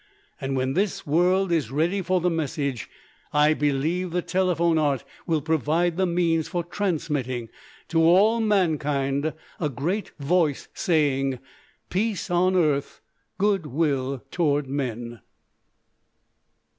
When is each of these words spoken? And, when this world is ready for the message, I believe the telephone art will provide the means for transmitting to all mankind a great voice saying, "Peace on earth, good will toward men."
And, 0.41 0.57
when 0.57 0.73
this 0.73 1.05
world 1.05 1.51
is 1.51 1.69
ready 1.69 2.01
for 2.01 2.21
the 2.21 2.29
message, 2.31 2.89
I 3.31 3.53
believe 3.53 4.09
the 4.09 4.23
telephone 4.23 4.79
art 4.79 5.03
will 5.27 5.43
provide 5.43 5.95
the 5.95 6.07
means 6.07 6.47
for 6.47 6.63
transmitting 6.63 7.49
to 7.89 8.01
all 8.01 8.39
mankind 8.39 9.31
a 9.59 9.69
great 9.69 10.09
voice 10.17 10.69
saying, 10.73 11.37
"Peace 11.91 12.31
on 12.31 12.55
earth, 12.55 12.99
good 13.37 13.67
will 13.67 14.23
toward 14.31 14.65
men." 14.67 15.19